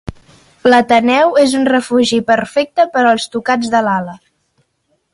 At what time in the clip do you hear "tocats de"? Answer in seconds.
3.37-3.87